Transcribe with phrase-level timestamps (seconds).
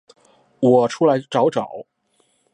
[0.59, 1.85] 我出来找找